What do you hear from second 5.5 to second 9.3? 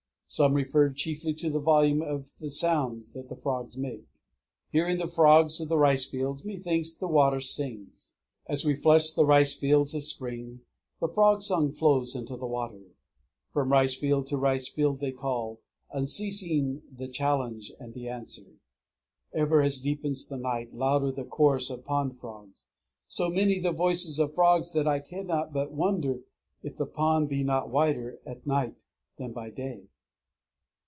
of the ricefields, methinks that the water sings. As we flush the